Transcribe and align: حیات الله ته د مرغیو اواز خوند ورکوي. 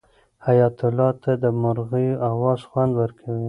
حیات 0.45 0.77
الله 0.87 1.09
ته 1.23 1.31
د 1.43 1.45
مرغیو 1.61 2.21
اواز 2.29 2.59
خوند 2.69 2.91
ورکوي. 3.01 3.39